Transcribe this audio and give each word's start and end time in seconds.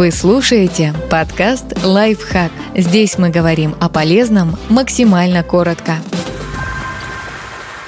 Вы 0.00 0.12
слушаете 0.12 0.94
подкаст 1.10 1.84
«Лайфхак». 1.84 2.50
Здесь 2.74 3.18
мы 3.18 3.28
говорим 3.28 3.76
о 3.80 3.90
полезном 3.90 4.56
максимально 4.70 5.42
коротко. 5.42 5.96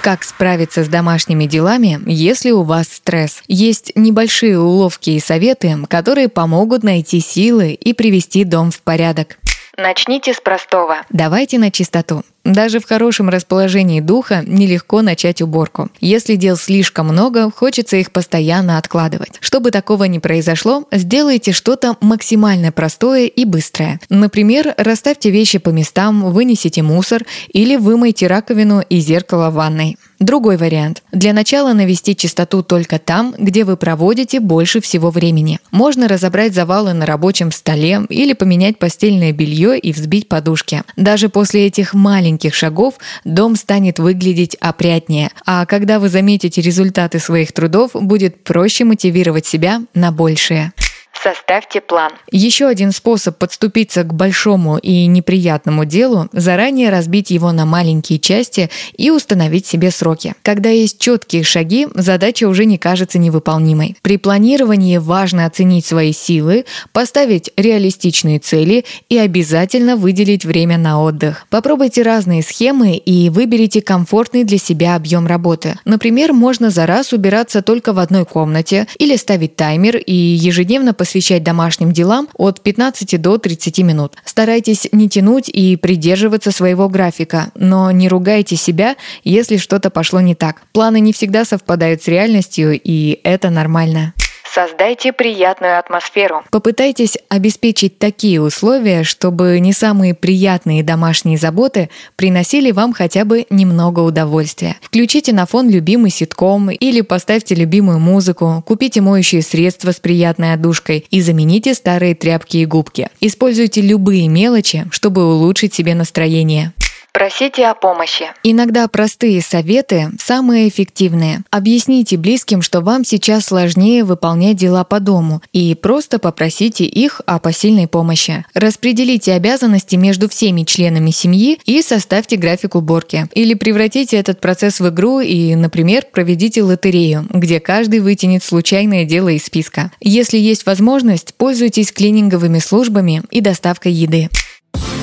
Как 0.02 0.22
справиться 0.22 0.84
с 0.84 0.88
домашними 0.88 1.46
делами, 1.46 1.98
если 2.04 2.50
у 2.50 2.64
вас 2.64 2.88
стресс? 2.88 3.42
Есть 3.48 3.92
небольшие 3.94 4.60
уловки 4.60 5.08
и 5.08 5.20
советы, 5.20 5.78
которые 5.88 6.28
помогут 6.28 6.82
найти 6.82 7.18
силы 7.20 7.72
и 7.72 7.94
привести 7.94 8.44
дом 8.44 8.70
в 8.70 8.82
порядок. 8.82 9.38
Начните 9.78 10.34
с 10.34 10.40
простого. 10.42 10.98
Давайте 11.08 11.58
на 11.58 11.70
чистоту. 11.70 12.24
Даже 12.52 12.80
в 12.80 12.86
хорошем 12.86 13.30
расположении 13.30 14.00
духа 14.00 14.44
нелегко 14.46 15.00
начать 15.00 15.40
уборку. 15.40 15.88
Если 16.02 16.34
дел 16.36 16.58
слишком 16.58 17.06
много, 17.06 17.50
хочется 17.50 17.96
их 17.96 18.12
постоянно 18.12 18.76
откладывать. 18.76 19.38
Чтобы 19.40 19.70
такого 19.70 20.04
не 20.04 20.20
произошло, 20.20 20.86
сделайте 20.92 21.52
что-то 21.52 21.96
максимально 22.02 22.70
простое 22.70 23.24
и 23.24 23.46
быстрое. 23.46 24.00
Например, 24.10 24.74
расставьте 24.76 25.30
вещи 25.30 25.58
по 25.58 25.70
местам, 25.70 26.30
вынесите 26.30 26.82
мусор 26.82 27.22
или 27.48 27.76
вымойте 27.76 28.26
раковину 28.26 28.82
и 28.86 29.00
зеркало 29.00 29.48
в 29.48 29.54
ванной. 29.54 29.96
Другой 30.22 30.56
вариант. 30.56 31.02
Для 31.10 31.32
начала 31.32 31.72
навести 31.72 32.14
чистоту 32.14 32.62
только 32.62 33.00
там, 33.00 33.34
где 33.36 33.64
вы 33.64 33.76
проводите 33.76 34.38
больше 34.38 34.80
всего 34.80 35.10
времени. 35.10 35.58
Можно 35.72 36.06
разобрать 36.06 36.54
завалы 36.54 36.92
на 36.92 37.06
рабочем 37.06 37.50
столе 37.50 38.02
или 38.08 38.32
поменять 38.34 38.78
постельное 38.78 39.32
белье 39.32 39.76
и 39.76 39.92
взбить 39.92 40.28
подушки. 40.28 40.82
Даже 40.96 41.28
после 41.28 41.66
этих 41.66 41.94
маленьких 41.94 42.41
шагов 42.50 42.94
дом 43.24 43.56
станет 43.56 43.98
выглядеть 43.98 44.56
опрятнее, 44.56 45.30
а 45.46 45.66
когда 45.66 45.98
вы 45.98 46.08
заметите 46.08 46.60
результаты 46.60 47.18
своих 47.18 47.52
трудов, 47.52 47.90
будет 47.94 48.42
проще 48.42 48.84
мотивировать 48.84 49.46
себя 49.46 49.82
на 49.94 50.12
большее. 50.12 50.72
Составьте 51.22 51.80
план. 51.80 52.10
Еще 52.32 52.66
один 52.66 52.90
способ 52.90 53.38
подступиться 53.38 54.02
к 54.02 54.12
большому 54.12 54.76
и 54.78 55.06
неприятному 55.06 55.84
делу– 55.84 56.28
заранее 56.32 56.90
разбить 56.90 57.30
его 57.30 57.52
на 57.52 57.64
маленькие 57.64 58.18
части 58.18 58.70
и 58.96 59.10
установить 59.10 59.64
себе 59.64 59.92
сроки. 59.92 60.34
Когда 60.42 60.70
есть 60.70 60.98
четкие 60.98 61.44
шаги, 61.44 61.86
задача 61.94 62.48
уже 62.48 62.64
не 62.64 62.76
кажется 62.76 63.20
невыполнимой. 63.20 63.96
При 64.02 64.16
планировании 64.16 64.96
важно 64.96 65.46
оценить 65.46 65.86
свои 65.86 66.12
силы, 66.12 66.64
поставить 66.92 67.52
реалистичные 67.56 68.40
цели 68.40 68.84
и 69.08 69.16
обязательно 69.16 69.94
выделить 69.94 70.44
время 70.44 70.76
на 70.76 71.00
отдых. 71.00 71.46
Попробуйте 71.50 72.02
разные 72.02 72.42
схемы 72.42 72.96
и 72.96 73.30
выберите 73.30 73.80
комфортный 73.80 74.42
для 74.42 74.58
себя 74.58 74.96
объем 74.96 75.28
работы. 75.28 75.78
Например, 75.84 76.32
можно 76.32 76.70
за 76.70 76.84
раз 76.84 77.12
убираться 77.12 77.62
только 77.62 77.92
в 77.92 78.00
одной 78.00 78.24
комнате 78.24 78.88
или 78.98 79.14
ставить 79.14 79.54
таймер 79.54 79.98
и 79.98 80.12
ежедневно 80.12 80.92
посвящать 80.92 81.11
посвящать 81.12 81.42
домашним 81.42 81.92
делам 81.92 82.26
от 82.38 82.62
15 82.62 83.20
до 83.20 83.36
30 83.36 83.80
минут. 83.80 84.14
Старайтесь 84.24 84.88
не 84.92 85.10
тянуть 85.10 85.50
и 85.50 85.76
придерживаться 85.76 86.52
своего 86.52 86.88
графика, 86.88 87.50
но 87.54 87.90
не 87.90 88.08
ругайте 88.08 88.56
себя, 88.56 88.96
если 89.22 89.58
что-то 89.58 89.90
пошло 89.90 90.22
не 90.22 90.34
так. 90.34 90.62
Планы 90.72 91.00
не 91.00 91.12
всегда 91.12 91.44
совпадают 91.44 92.02
с 92.02 92.08
реальностью, 92.08 92.80
и 92.82 93.20
это 93.24 93.50
нормально. 93.50 94.14
Создайте 94.54 95.14
приятную 95.14 95.78
атмосферу. 95.78 96.44
Попытайтесь 96.50 97.16
обеспечить 97.30 97.98
такие 97.98 98.38
условия, 98.38 99.02
чтобы 99.02 99.58
не 99.60 99.72
самые 99.72 100.14
приятные 100.14 100.82
домашние 100.82 101.38
заботы 101.38 101.88
приносили 102.16 102.70
вам 102.70 102.92
хотя 102.92 103.24
бы 103.24 103.46
немного 103.48 104.00
удовольствия. 104.00 104.76
Включите 104.82 105.32
на 105.32 105.46
фон 105.46 105.70
любимый 105.70 106.10
ситком 106.10 106.70
или 106.70 107.00
поставьте 107.00 107.54
любимую 107.54 107.98
музыку, 107.98 108.62
купите 108.66 109.00
моющие 109.00 109.40
средства 109.40 109.90
с 109.92 110.00
приятной 110.00 110.52
отдушкой 110.52 111.06
и 111.10 111.22
замените 111.22 111.72
старые 111.72 112.14
тряпки 112.14 112.58
и 112.58 112.66
губки. 112.66 113.08
Используйте 113.20 113.80
любые 113.80 114.28
мелочи, 114.28 114.84
чтобы 114.90 115.24
улучшить 115.34 115.72
себе 115.72 115.94
настроение. 115.94 116.74
Просите 117.12 117.66
о 117.66 117.74
помощи. 117.74 118.24
Иногда 118.42 118.88
простые 118.88 119.42
советы 119.42 120.10
самые 120.18 120.70
эффективные. 120.70 121.42
Объясните 121.50 122.16
близким, 122.16 122.62
что 122.62 122.80
вам 122.80 123.04
сейчас 123.04 123.44
сложнее 123.44 124.02
выполнять 124.04 124.56
дела 124.56 124.82
по 124.82 124.98
дому, 124.98 125.42
и 125.52 125.74
просто 125.74 126.18
попросите 126.18 126.84
их 126.84 127.20
о 127.26 127.38
посильной 127.38 127.86
помощи. 127.86 128.46
Распределите 128.54 129.34
обязанности 129.34 129.94
между 129.96 130.26
всеми 130.30 130.62
членами 130.62 131.10
семьи 131.10 131.60
и 131.66 131.82
составьте 131.82 132.36
график 132.36 132.76
уборки. 132.76 133.28
Или 133.34 133.52
превратите 133.52 134.16
этот 134.16 134.40
процесс 134.40 134.80
в 134.80 134.88
игру 134.88 135.20
и, 135.20 135.54
например, 135.54 136.04
проведите 136.10 136.62
лотерею, 136.62 137.26
где 137.28 137.60
каждый 137.60 138.00
вытянет 138.00 138.42
случайное 138.42 139.04
дело 139.04 139.28
из 139.28 139.44
списка. 139.44 139.92
Если 140.00 140.38
есть 140.38 140.64
возможность, 140.64 141.34
пользуйтесь 141.34 141.92
клининговыми 141.92 142.58
службами 142.58 143.22
и 143.30 143.42
доставкой 143.42 143.92
еды. 143.92 144.30